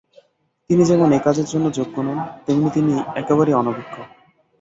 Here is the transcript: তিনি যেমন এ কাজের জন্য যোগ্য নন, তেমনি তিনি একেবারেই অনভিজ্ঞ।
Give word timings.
তিনি 0.69 0.83
যেমন 0.85 1.09
এ 1.11 1.19
কাজের 1.19 1.47
জন্য 1.51 1.65
যোগ্য 1.71 1.95
নন, 2.01 2.17
তেমনি 2.45 2.69
তিনি 2.69 2.93
একেবারেই 3.15 3.59
অনভিজ্ঞ। 3.61 3.95